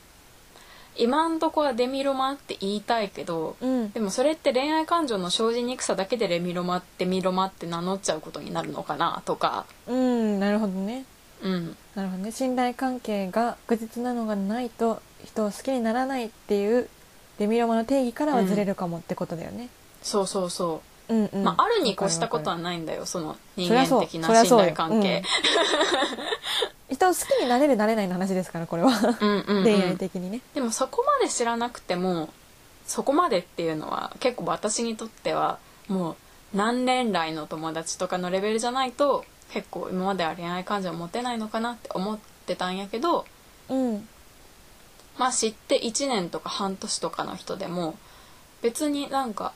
[0.96, 3.92] 今んとこはデミロマって言いたいけどうん。
[3.92, 9.66] でもそれって恋愛感情の生じにくさだけでレミロマってミロマって名乗っちゃうことになるのかなとか。
[9.86, 10.40] うん。
[10.40, 11.04] なるほどね。
[11.42, 11.76] うん。
[11.94, 12.32] なるほどね。
[12.32, 16.88] 信頼関係が確実なのがないと人を好きにならないっていう
[17.38, 19.68] デミロマの定義からはずれるかもってことだよね、
[20.02, 21.44] そうそうそううんうん。
[21.44, 25.22] まあ、あるに越したことはないんだよその人間的な信頼関係。
[25.22, 25.26] る
[26.90, 28.90] 人を好きになれるなれないの話ですからこれは。
[28.90, 29.64] うんうんうん。
[29.64, 30.40] 恋愛的にね。
[30.54, 32.30] でもそこまで知らなくても
[32.86, 36.16] そこまでっていうのは結構私にとってはもう
[36.56, 43.24] 何年来の友達とかのレベルじゃないと結構今までは恋愛感情持てないのかなって思ってたんやけど
[43.68, 44.08] うん。
[45.18, 47.96] まあ知って1年とか半年とかの人でも
[48.62, 49.52] 別になんか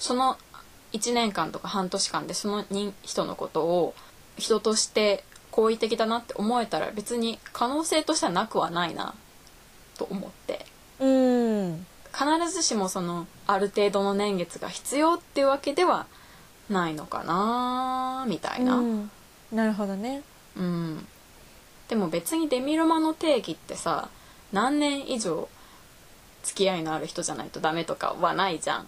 [0.00, 0.36] その
[0.92, 3.94] 1年間とか半年間でその人人のことを
[4.38, 9.14] 人として好意的だなって思えたら別に可能性としてはなくはないな
[9.96, 10.66] と思って。
[10.98, 16.06] うん必ずしもそのある程度の年月が必要っていうわけでは
[16.68, 19.10] ないのかなみたいな、うん。
[19.52, 20.22] なるほどね。
[20.56, 21.06] うん、
[21.88, 24.08] でも別にデミロマの定義ってさ
[24.52, 25.48] 何年以上
[26.42, 28.86] 付き合いのある人じゃないとダメとかはないじゃん。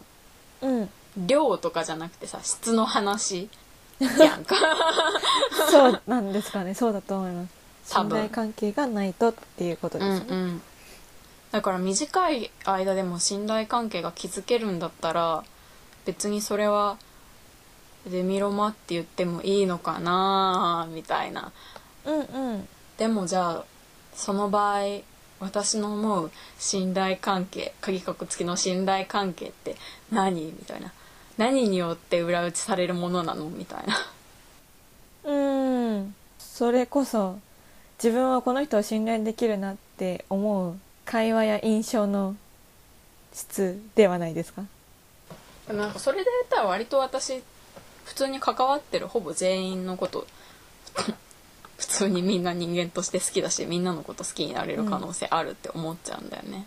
[0.62, 3.48] うん量とかじゃなくてさ質の話
[4.00, 4.56] やんか。
[5.70, 6.74] そうなんですかね。
[6.74, 7.62] そうだと思います。
[7.84, 10.62] 信頼関係がないとっていうことですね、うんうん。
[11.50, 15.44] だから短い間でも信頼関係が築けるんだったら
[16.04, 16.96] 別にそれは
[18.06, 21.52] デミロマって言ってもいいのかなみたいな。
[22.04, 22.68] うんうん。
[22.98, 23.64] でもじゃあ
[24.14, 25.00] その場合
[25.40, 29.76] 私の思う信頼関係鍵括弧付きの信頼関係って
[30.12, 30.92] 何みたいな
[31.38, 33.46] 何によって裏打ちされるものなの？
[33.48, 33.96] みたいな。
[35.24, 36.06] うー
[36.38, 37.38] それこそ
[38.02, 42.36] 自分はこの人を信頼できるなって思う会話や印象の
[43.32, 44.62] 質ではないですか？
[45.68, 47.42] でもなんかそれで言ったら割と私
[48.04, 50.26] 普通に関わってるほぼ全員のこと。
[51.78, 56.64] 普通にみんな人間として好きだしみんなのこと好きになれる可能性あるって思っちゃうんだよね。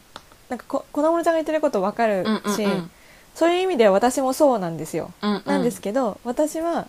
[0.49, 2.91] なんかこ子供ちゃんが言ってること分かるうんうんし、うん
[3.35, 5.43] そういう意味では私もそうなんですよ、うんうん。
[5.45, 6.87] なんですけど私は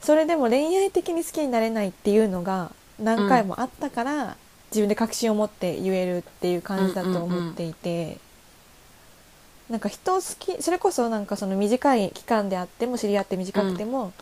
[0.00, 4.36] それでも恋愛的に好きになれないっていうのが何回もあったから、
[4.70, 8.18] 自分で確信を持って言えるっていう感じだと思っていて、
[9.70, 14.12] なんか人を好きそれこそなんかその短い期間であっても知り合って短くても、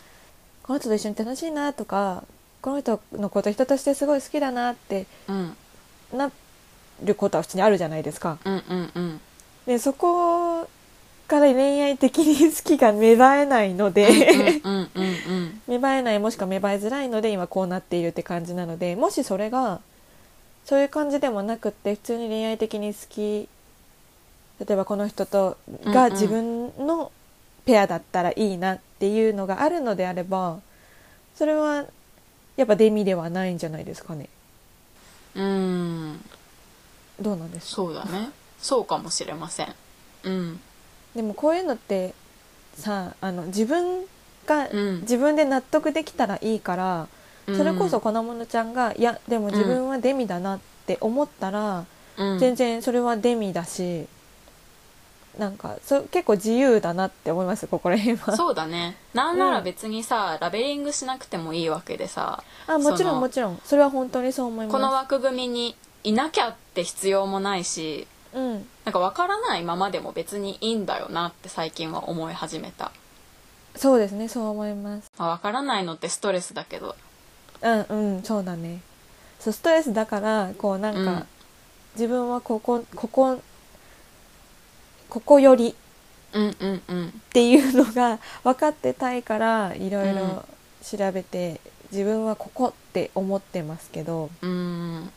[0.63, 2.23] この人と一緒に楽しいなとか
[2.61, 5.55] この人のこと人としてすごい好きだなってうん。
[6.13, 6.31] な
[7.03, 8.37] ることは普通にあるじゃないですか。
[8.43, 9.21] うんうんうん。
[9.65, 10.67] でそこ
[11.27, 14.07] から恋愛的に好きが芽生えないので、
[15.67, 19.81] 芽生えないもしくは芽生えづらいので今こうなっているって感じなのでもしそれが
[20.65, 23.47] そういう感じでもなくって普通に恋愛的に好き
[24.59, 27.11] 例えばこの人とが自分の
[27.65, 30.59] ペアだったらいいなっていうのがあるのであれば
[31.35, 31.85] それは
[32.55, 34.29] やっぱデミではないんじゃないですかね。
[35.35, 36.25] うん。
[37.21, 37.75] どうなんですか？
[37.75, 38.31] そうだね。
[38.59, 39.75] そうかもしれません。
[40.23, 40.59] うん
[41.17, 42.13] でもこういうのって
[42.75, 44.05] さあの自分
[44.45, 45.01] がうん。
[45.01, 47.07] 自分で納得できたらいいから、
[47.47, 51.85] それこそ粉物ちゃんがいやでも自分はデミだなって思ったら、
[52.17, 52.39] うん。
[52.39, 54.07] 全然それはデミだし
[55.37, 58.37] なんかそ結構自由だなって思いますここら辺は。
[58.37, 58.95] そうだね。
[59.13, 63.59] なんなら別にさ、ラベリングしなくてもいいわけでさあもちろんもちろん。
[63.65, 64.73] それは本当にそう思います。
[64.73, 68.67] この枠組みにいなきゃって必要もないしうん。
[68.85, 72.91] なんか分からないままでも別にいいんだよなって最近は思い始めた、
[73.75, 75.11] そうですねそう思います。
[75.17, 76.95] まあ、分からないのってストレスだけど。
[77.61, 78.81] うんうんそうだね。
[79.39, 81.27] そうストレスだからこうなんか、うん。
[81.95, 83.41] 自分はここここ
[85.09, 85.75] ここよりっ
[87.33, 90.15] ていうのが分かってたいからいろいうん。
[90.15, 90.45] ろ
[90.83, 91.59] 調べて、
[91.91, 94.29] 自分はここって思ってますけど。
[94.41, 95.11] うん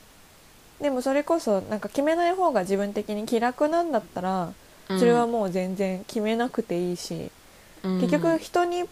[0.81, 4.53] でもそれこそなんか決めない方が自分的に気楽なんだったら
[4.89, 7.31] それはもう全然決めなくていいし、
[7.85, 8.01] うん。
[8.01, 8.85] 結局人に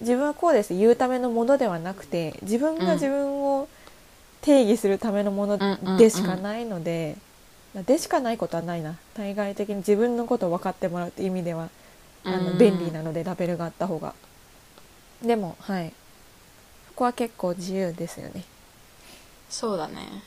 [0.00, 3.68] 自分はこうです言うためのものではなくて自分が自分を
[4.42, 7.16] 定義するためのものでしかないので、
[7.74, 8.96] まあでしかないことはないな。
[9.14, 11.70] 対外的に自分のことを分かってもらうって意味では
[12.24, 14.14] あのうん便利なのでラベルがあった方が。
[15.22, 15.92] でもはい。
[16.88, 18.44] そこは結構自由ですよね。
[19.48, 20.22] そうだね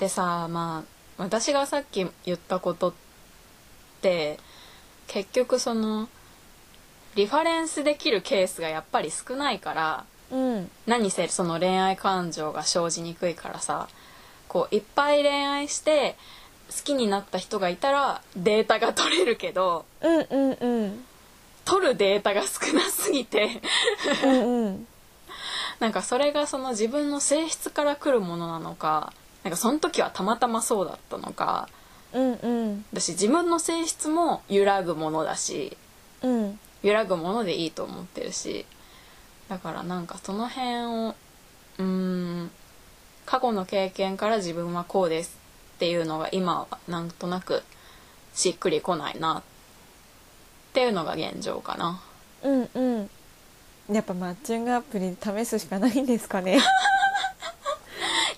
[0.00, 0.82] でさま
[1.18, 2.92] あ私がさっき言ったことっ
[4.00, 4.38] て
[5.06, 6.08] 結局その
[7.16, 10.70] リファレンスできるケースがやっぱり少ないからうん。
[10.86, 13.88] 何せその恋愛感情が生じにくいからさ
[14.48, 16.16] こういっぱい恋愛して
[16.74, 21.04] 好きになった人がいたらデータが取れるけどうんうんうん。
[21.66, 23.60] 取るデータが少なすぎて。
[24.24, 24.86] うんうん。
[25.78, 29.12] なんかそれがその自分の性質から来るものなのか
[29.44, 31.68] なんかその時はたまたまそうだったのか
[32.12, 32.84] うんうん。
[32.92, 35.76] だし自分の性質も揺らぐものだし
[36.22, 36.60] うん。
[36.82, 38.64] 揺らぐものでいいと思ってるし
[39.48, 41.14] だからなんかその辺を
[41.78, 42.50] うーん
[43.26, 45.38] 過去の経験から自分はこうです
[45.76, 47.62] っていうのが今はなんとなく
[48.34, 49.42] しっくりこないなっ
[50.72, 52.00] ていうのが現状かな。
[52.42, 53.10] うんうん。
[53.94, 56.60] やっぱマッチングアプリで試すしかないんですかね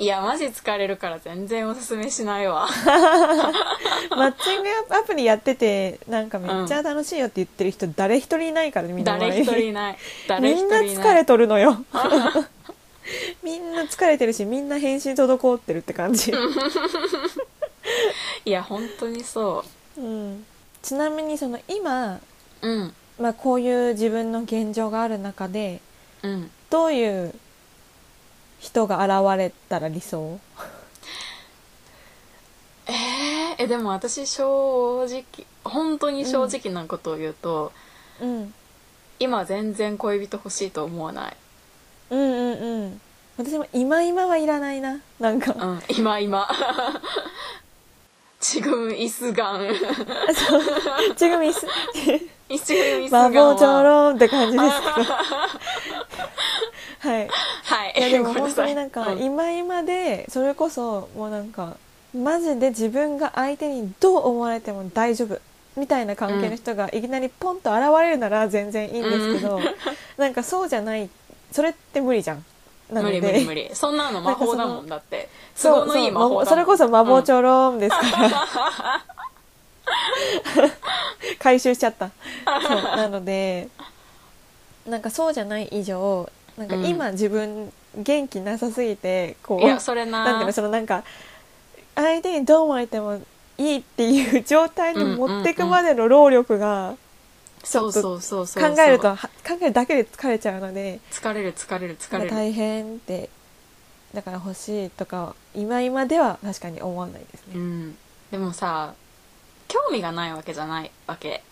[0.03, 2.67] いやマジ疲れるから全然おすすめしないわ。
[4.11, 9.99] マッチングアプリやっててなんかめっちゃ楽しいよって言ってる人誰一人いないからねみんな誰一人いない。
[10.27, 11.07] 誰みんな一人いない。
[11.07, 11.85] 疲れとるのよ。
[13.45, 16.33] みんな疲れてるしみんな返信滞ってるって感じ、
[18.45, 19.65] いや本当にそ
[19.97, 20.01] う。
[20.01, 20.45] ん、
[20.83, 22.21] ちなみにその今、う
[22.69, 22.93] うん。
[23.21, 25.81] まあ、こういう自分の現状がある中で
[26.25, 26.51] うん。
[26.71, 27.33] どういう
[28.63, 30.39] 人が現れたら理想？
[32.87, 32.95] えー、
[33.59, 35.25] えでも私正直
[35.65, 37.73] 本当に正直なことを言うと、
[38.21, 38.55] うん。
[39.19, 41.37] 今全然恋人欲しいと思わない。
[42.11, 43.01] うんうんうん。
[43.37, 45.01] 私も今今はいらないな。
[45.19, 45.55] なんか。
[45.59, 46.49] うん今今。
[48.43, 49.73] ちぐむいすがん
[51.17, 51.65] ちぐみす
[52.49, 53.55] いちぐみすが魔んは。
[53.55, 55.15] 法ちょろんって感じですけど
[57.03, 57.29] はい。
[57.65, 57.95] はい。
[57.99, 61.77] いやでも本当になんか今今でそれこそもうなんか
[62.15, 65.41] マジで自分が相手にどう思われても大丈夫。
[65.75, 69.59] みたいな関係の人がいきなりポンと現れるなら全然いいんですけど、
[70.19, 71.09] なんかそうじゃない
[71.51, 72.45] それって無理じゃん。
[72.91, 73.21] なので。
[73.21, 73.71] 無理無理無理。
[73.75, 74.87] そんなの魔法だもん。
[74.87, 75.31] だって。
[75.57, 78.47] 都そうそうそれこそ魔法ちょろんですから、
[81.41, 82.11] 回収しちゃった。
[82.45, 83.69] そうなので
[84.87, 90.25] なんかそうじゃない以上なんか今自分元気なさすぎてこういやそれな。
[90.25, 91.05] なんていうのそのなんか
[91.95, 93.21] 相手にどう思われても
[93.59, 96.97] いいっていう状態に持っていくまでの労力が
[97.63, 98.63] そうそうそうそう。
[98.63, 102.31] 考えるとは考えるだけで疲れちゃうので疲れる疲れる疲れる。
[102.31, 103.29] 大変って
[104.15, 107.55] だから欲しいとか今今では確かに思わないですね。
[107.55, 107.97] うん。
[108.31, 108.95] でもさ
[109.69, 111.43] 興味がないわけじゃないわけ。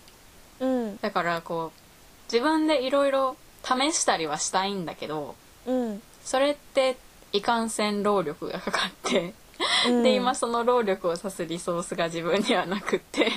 [0.59, 0.97] うん。
[0.97, 6.01] だからこう自分でいろいろ試したりはしたいんだけどうん。
[6.23, 6.97] それって
[7.33, 9.33] いかんせん労力がかかって、
[9.87, 13.31] うん、で今その労力を指すリソースが自分にはなくって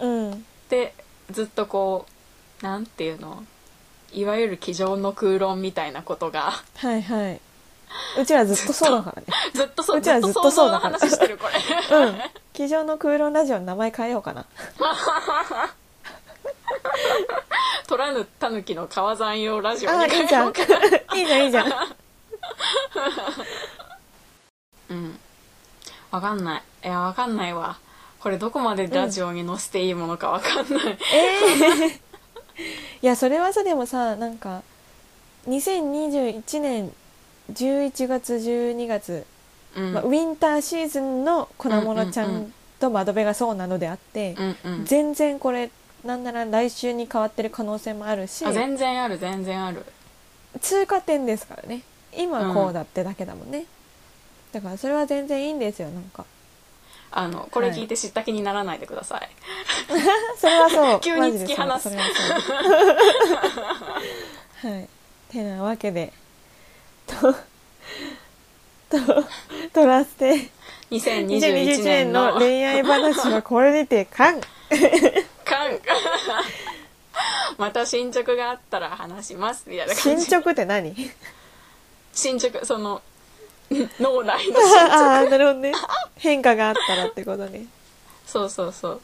[0.00, 0.44] うん。
[0.68, 0.94] で
[1.30, 2.06] ずっとこ
[2.62, 3.44] うなんていうの
[4.12, 7.40] いわゆる机上の空論みたいなことがはいはい。
[8.20, 9.28] うちらずっとそうだからね。
[9.54, 11.96] ずっとそううちらずっとそうだからの話してるこれ。
[11.96, 12.20] うん。
[12.52, 14.46] 机上の空論ラジオの名前変えようかな
[17.86, 20.48] 取らぬたぬきの川山用ラジオああに いいじゃん。
[20.48, 20.54] いい
[21.26, 21.66] じゃんいいじゃん。
[24.90, 25.18] うん。
[26.10, 26.62] わかんない。
[26.84, 27.78] いやわかんないわ。
[28.20, 31.26] これどこまでラジオに載せていいものかわかんない、え
[31.84, 32.00] え
[33.02, 34.62] いやそれはさでもさなんか
[35.46, 36.92] 2021年
[37.52, 39.24] 11月12月、
[39.76, 39.92] うん。
[39.92, 44.84] まあ、ウィンターシーズンの粉ものちゃんと窓辺がそうなのであって、うんうん。
[44.84, 45.70] 全然これ
[46.06, 49.84] なんなら来週に変わってる可能性もあるしあ全然ある全然ある。
[50.60, 51.82] 通過点ですからね。
[52.16, 53.66] 今こうだってだけだもんね、
[54.52, 56.24] だからそれは全然いいんですよなんか。
[57.10, 59.28] あのこれ聞いて知った気にならないでください、
[60.38, 61.00] それはそう。
[61.04, 61.88] 急に突き放す。
[61.88, 61.98] は
[64.78, 64.88] い。
[65.30, 66.12] てなわけで。
[67.06, 67.32] と
[68.90, 68.98] と
[69.72, 70.50] トラステ
[70.90, 74.40] 2021 2021年の恋愛話はこれにて完
[75.80, 76.44] かん
[77.58, 80.24] また進捗があったら話しますみたいな感じ。
[80.24, 80.94] 進捗って何？
[82.12, 83.02] 進捗その
[84.00, 84.94] 脳内の進捗。
[84.94, 85.72] ああなるほどね。
[86.16, 87.66] 変化があったらってことね。
[88.26, 89.00] そうそうそう。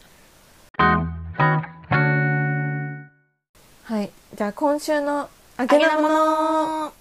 [3.85, 4.11] はい。
[4.35, 6.92] じゃあ今週のあげなもの。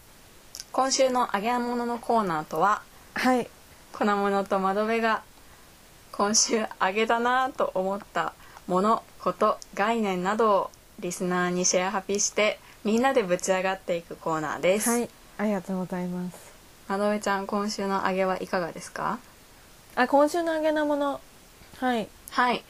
[0.72, 2.82] 今週の揚げ物のコーナーとは
[3.16, 3.50] はい。
[3.92, 5.22] 粉物と窓辺が
[6.12, 8.34] 今週揚げだなと思った
[8.72, 16.38] ものこと概念などをリスナーにシェアハピしてみんなでぶち上がっていくコーナーです、はいありがとうございます。
[16.88, 19.18] 窓辺ちゃん今週の揚げはいかがですか？
[19.96, 21.20] あ今週のあげなもの。
[21.80, 22.08] はい。
[22.30, 22.64] はい。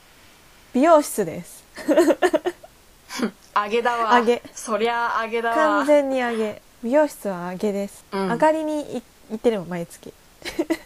[0.74, 1.64] 美容室です。
[3.56, 4.18] 揚げだわ。
[4.18, 4.42] 揚げ。
[4.56, 5.56] そりゃ揚げだわ。
[5.56, 6.62] 完全に揚げ。
[6.82, 8.28] 美容室は揚げです、うん。
[8.32, 10.14] 上がりにい行ってるもん毎月、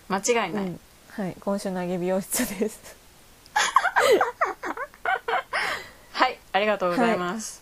[0.09, 0.79] 間違いない、うん。
[1.09, 2.95] はい今週の揚げ美容室です
[6.11, 7.61] はいありがとうございます、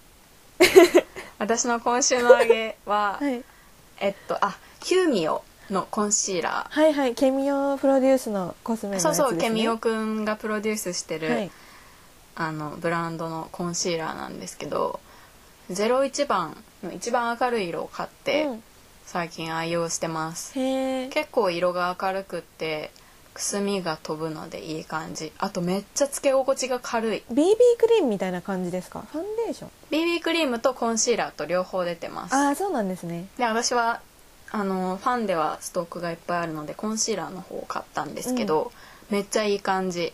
[1.39, 3.43] 私の今週の揚げは、はい。
[3.99, 7.15] えっとあキューミオのコンシーラはいはい。
[7.15, 11.51] ケミオプロデュースのコスメのーそうやつです、ね、そうケミオくんがプロデュースしてる、はい。
[12.35, 14.99] あのブランドのコンシーラーなんですけど
[15.71, 18.63] 01番の一番明るい色を買って、うん。
[19.07, 20.53] 最近愛用してます。
[20.53, 22.91] 結構色が明るくって
[23.33, 25.31] くすみが飛ぶのでいい感じ。
[25.39, 27.23] あとめっちゃつけ心地が軽い。
[27.31, 27.45] BB
[27.79, 29.03] クリームみたいな感じですか？
[29.11, 32.35] ファンデーション？BB クリームとコンシーラーと両方出てます。
[32.35, 33.25] ああそうなんですね。
[33.37, 34.01] で私は
[34.51, 38.71] あのファンではストックがいっぱいあるのでコンシーラーの方を買ったんですけど、
[39.09, 40.13] めっちゃいい感じ。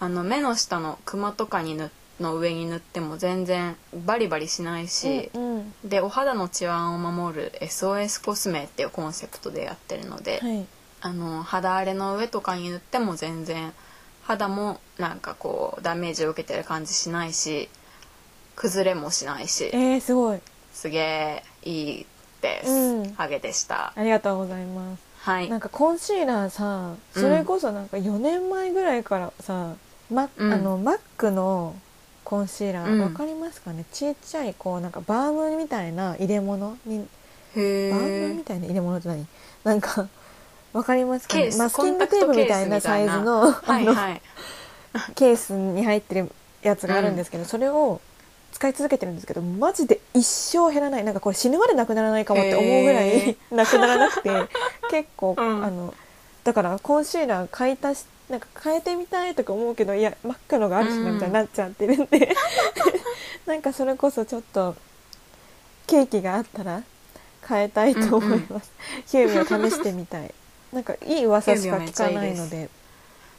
[0.00, 5.74] あの目の下のクマとかに塗の上に塗っても全然バリバリしないし、うんうん。
[5.84, 10.66] でお肌の治安を守る SOS コスメっていうコンセプトでやってるので、はい
[11.00, 13.72] あの肌荒れの上とかに塗っても全然
[14.22, 17.68] 肌もなんかこうダメージを受けてる感じしないし
[18.56, 20.40] 崩れもしないしえー、すごい。
[20.72, 22.06] すげえいい
[22.42, 23.14] です、うん。
[23.14, 23.92] ハゲでした。
[23.94, 25.02] ありがとうございます。
[25.20, 25.48] はい。
[25.48, 27.22] なんかコンシーラーさうん。
[27.22, 29.74] それこそなんか4年前ぐらいからさ、
[30.10, 30.52] マうん。
[30.52, 31.74] あのマックの
[32.24, 33.00] コンシーラー、うん。
[33.02, 33.84] わかりますかね？
[33.92, 37.06] ちっちゃいこうなんかバームみたいな入れ物に
[37.54, 39.26] へバームみえたいな入れ物って何？
[39.64, 40.08] なんか
[40.76, 41.36] わかりますか？
[41.36, 44.22] ねマスキングテープみたいなサイズのあのはいはい。
[45.14, 46.30] ケースに入ってる
[46.62, 48.00] やつがあるんですけど、それを
[48.52, 51.04] 使い続けてるんですけどマジで一生減らない。
[51.04, 54.30] なんかこれ死ぬまでなくならないかもって思うぐらへい なくならなくて
[54.90, 55.64] 結構、うん。
[55.64, 55.94] あの
[56.44, 62.34] だからコンシーラー買い足しなんか変えてみたいとか思うけどいや真っ赤のがあるしなうんみたいになっちゃってるんで。
[63.46, 64.74] なんかそれこそちょっと
[65.86, 66.82] ケーキがあったら
[67.48, 68.72] 変えたいと思います、
[69.06, 70.34] ヒューミを試してみたい
[70.76, 72.68] なんかいい噂しか聞かないので。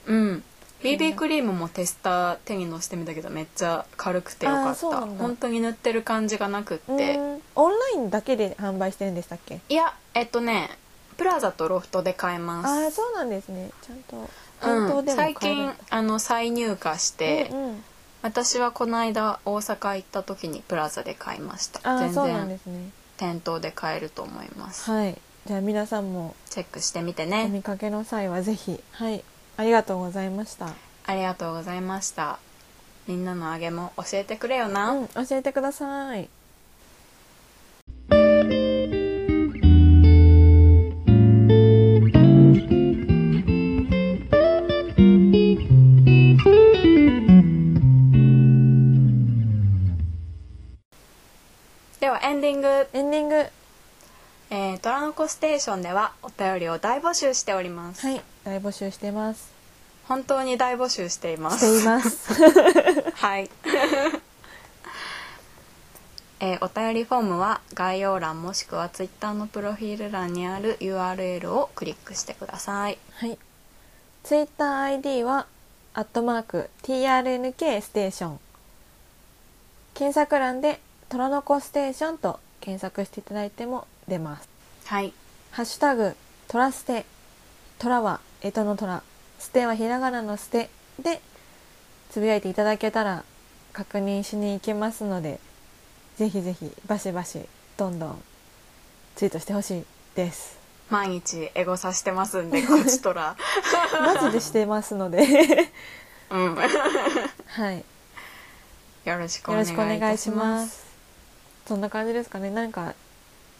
[0.07, 0.43] うん。
[0.81, 5.23] BB クリームもテスター手にのしてみたけどめっちゃ軽くてよかあーったそうなんだ。
[5.23, 7.41] 本当に塗ってる感じがなくっうてん。
[7.55, 9.59] オンラインだけで販売してるんでしたっけ？
[9.69, 10.69] いやえっとね
[11.17, 12.67] プラザとロフトで買えます。
[12.67, 13.71] ああそうなんですね。
[13.81, 14.29] ちゃんと
[14.59, 17.83] うん、最買える近あの再入荷して、うんうん。
[18.21, 21.79] 私はこの間大阪行った時にプラザで買いました。
[21.79, 22.89] 全ああそうなんで然すね。
[23.17, 24.91] 店頭で買えると思います。
[24.91, 25.17] はい
[25.47, 29.23] じゃあ皆さんもチェックしてみておね見かけの際はぜひはい
[29.55, 30.73] ありがとうございました。
[31.05, 32.37] ありがとうございました。
[33.07, 36.27] みんなのあげも教えてくれよな、うん教えてください。
[52.01, 52.67] ではエンディング。
[52.91, 53.45] エンディング
[54.49, 59.51] えー、トラノコステーションではお便りを大募集しております、はい大募集してます。
[60.07, 62.33] 本当に大募集していましすています。
[63.15, 63.49] はい、
[66.39, 72.97] えーお便りフォームは概要欄もしくは Twitter のプロフィール欄にある URL をクリックしてください。
[73.15, 73.37] はい。
[74.23, 75.45] ツイッター ID は、
[75.93, 78.39] アットマーク、TRNK ステーション。
[79.93, 80.79] 検索欄で、
[81.09, 84.49] トラノコステーションと検索していただいても出ます。
[84.85, 85.13] はい
[85.51, 86.15] ハッシュタグ、
[86.47, 87.05] トラステ。
[87.79, 89.01] トラは、干支のトラ。
[89.39, 91.19] ステはひらがなのステで、
[92.11, 93.23] つぶやいていただけたら、
[93.73, 95.39] 確認しに行けますので、
[96.17, 97.41] ぜひぜひ、バシバシ、
[97.75, 98.23] どんどん、
[99.15, 99.83] ツイートしてほしい
[100.15, 100.57] です。
[100.89, 103.35] 毎日エゴさしてますんで こちとら
[103.91, 105.25] マジでしてますので。
[106.29, 107.83] うんはい。
[109.05, 110.85] よろしくおよろ願いいたしますしくお願いします。
[111.67, 112.51] そんな感じですかね。
[112.51, 112.93] なんか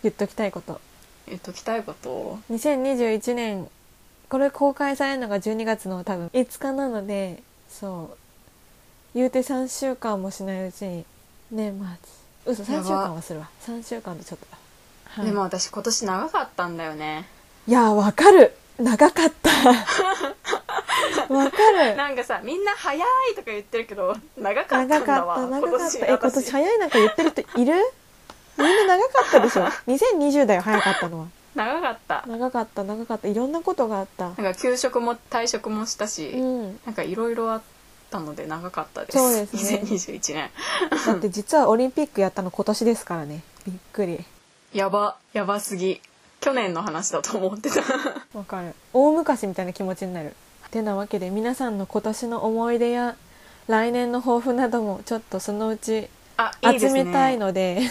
[0.04, 0.80] 言っときたいこと。
[1.28, 3.70] 言っときたいこと？2021年
[4.30, 8.18] これ公開されるのが12月の多分5日なので、そう
[9.18, 11.06] 言うて3週間もしないうちに
[11.52, 11.78] 年
[12.46, 12.54] 末。
[12.54, 13.50] 嘘3週間はするわ。
[13.66, 14.58] 3週間とちょっとだ。
[15.06, 17.28] はい、でも私今年長かったんだよね
[17.68, 18.54] いやわかる。
[18.78, 19.50] 長かった。
[21.34, 21.96] わかる。
[21.96, 27.74] なんかさみんな早いとか言ってるけど長かったん長かだわった長かったえ今私年早いなんか言ってる人いる？
[28.58, 31.28] みんな長かったでしょ？2020だよ早かったのは。
[31.56, 32.24] 長かった。
[32.28, 33.28] 長かった長かった。
[33.28, 34.26] いろんなことがあった。
[34.26, 36.80] なんか休職も退職もしたし、うん。
[36.86, 37.62] なんかいろいろあっ
[38.10, 39.18] たので長かったです。
[39.18, 39.82] そうですね。
[39.84, 40.50] 2021年。
[41.06, 43.44] だって実はオリンピックやったの今年ですからね。
[43.66, 44.24] びっくり。
[44.74, 46.02] やばやばすぎ。
[46.40, 47.82] 去年の話だと思ってた。
[48.38, 48.74] わかる。
[48.94, 50.34] 大昔みたいな気持ちになる。
[50.70, 53.16] てなわけで皆さんの今年の思い出や
[53.68, 57.00] 来年の抱負などもちょっとそのうちあいいですね。
[57.02, 57.82] 集めたいので。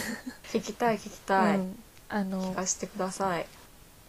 [0.51, 1.79] 聞きたい聞きたい、うん、
[2.09, 3.45] あの聞かせてください。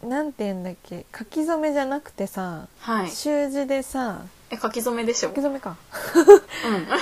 [0.06, 1.04] なんて言うんだっけ？
[1.16, 3.10] 書き初めじゃなくてさ、はい。
[3.10, 4.22] 習字でさ。
[4.50, 5.28] え書き初めでしょ？
[5.30, 5.76] 書き初めか。
[6.14, 6.86] うん。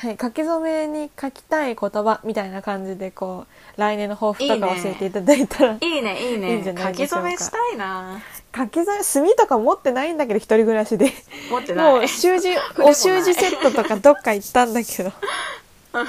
[0.00, 3.46] はい、書き初めに書きたい言葉みたいな感じでこ
[3.76, 4.82] う来年の抱負とかいいね。
[4.82, 6.50] 教えていただいたらいいねいいね。
[6.54, 7.28] いいんじゃない書きでしょうか。
[7.28, 8.20] 初めしたいな。
[8.56, 11.12] 書き初め墨とか持ってないんだけど一人暮らしで。
[11.50, 11.92] 持ってない。
[11.92, 12.50] もう習字
[12.82, 15.12] お習字セットとかどっか行ったんだけど
[15.92, 16.06] なん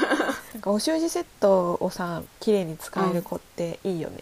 [0.62, 4.20] かお習字セットをさ綺麗に使える子っていいよね。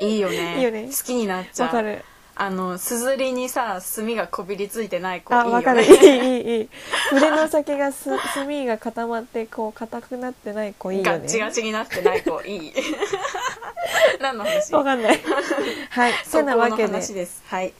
[0.00, 0.56] いいよね。
[0.58, 0.86] いいよね。
[0.86, 1.66] 好きになっちゃう。
[1.68, 2.04] わかる。
[2.40, 5.50] あのすずりにさ墨がこびりついてない子いいよね。
[5.50, 5.82] あわかる。
[5.82, 6.68] いいいいいい。
[7.10, 12.72] 筆の先がす 墨が固まってこう硬くなってない子いいよガッチガねチになってない子いい。
[14.20, 14.74] 何の話？
[14.74, 15.20] わかんない。
[15.90, 16.12] はい。
[16.24, 16.86] そてこのなわけで。
[16.86, 17.42] 話です。
[17.46, 17.72] はい。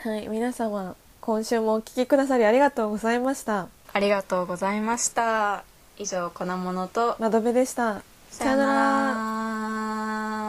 [0.00, 3.68] はい、皆様今週もお聞きくださりありがとうございました。
[3.92, 8.02] ありがとうございました以上、粉物と窓辺でした。
[8.30, 10.41] さよなら。